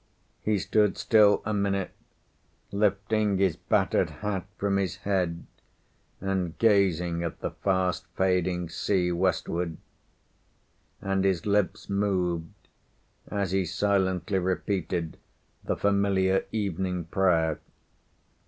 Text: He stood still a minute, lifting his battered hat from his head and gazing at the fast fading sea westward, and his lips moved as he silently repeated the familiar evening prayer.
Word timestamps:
He 0.41 0.57
stood 0.57 0.97
still 0.97 1.43
a 1.45 1.53
minute, 1.53 1.91
lifting 2.71 3.37
his 3.37 3.55
battered 3.55 4.09
hat 4.25 4.47
from 4.57 4.77
his 4.77 4.95
head 5.05 5.45
and 6.19 6.57
gazing 6.57 7.21
at 7.21 7.41
the 7.41 7.51
fast 7.51 8.07
fading 8.17 8.67
sea 8.67 9.11
westward, 9.11 9.77
and 11.01 11.23
his 11.23 11.45
lips 11.45 11.87
moved 11.87 12.49
as 13.29 13.51
he 13.51 13.63
silently 13.63 14.39
repeated 14.39 15.17
the 15.63 15.77
familiar 15.77 16.45
evening 16.51 17.03
prayer. 17.05 17.59